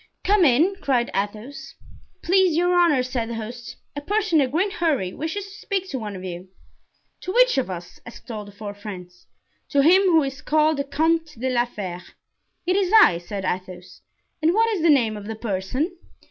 "Come 0.23 0.43
in," 0.45 0.75
cried 0.81 1.11
Athos. 1.13 1.75
"Please 2.23 2.57
your 2.57 2.73
honors," 2.75 3.07
said 3.07 3.29
the 3.29 3.35
host, 3.35 3.75
"a 3.95 4.01
person 4.01 4.41
in 4.41 4.47
a 4.47 4.49
great 4.49 4.73
hurry 4.73 5.13
wishes 5.13 5.45
to 5.45 5.51
speak 5.51 5.87
to 5.91 5.99
one 5.99 6.15
of 6.15 6.23
you." 6.23 6.47
"To 7.19 7.31
which 7.31 7.59
of 7.59 7.69
us?" 7.69 7.99
asked 8.03 8.31
all 8.31 8.43
the 8.43 8.51
four 8.51 8.73
friends. 8.73 9.27
"To 9.69 9.83
him 9.83 10.01
who 10.05 10.23
is 10.23 10.41
called 10.41 10.77
the 10.77 10.85
Comte 10.85 11.39
de 11.39 11.51
la 11.51 11.65
Fere." 11.65 12.01
"It 12.65 12.75
is 12.75 12.91
I," 12.95 13.19
said 13.19 13.45
Athos, 13.45 14.01
"and 14.41 14.55
what 14.55 14.71
is 14.71 14.81
the 14.81 14.89
name 14.89 15.15
of 15.15 15.27
the 15.27 15.35
person?" 15.35 15.95